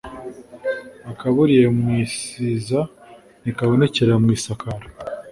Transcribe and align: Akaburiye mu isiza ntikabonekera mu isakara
Akaburiye 1.11 1.65
mu 1.77 1.87
isiza 2.05 2.79
ntikabonekera 3.41 4.13
mu 4.23 4.29
isakara 4.37 4.85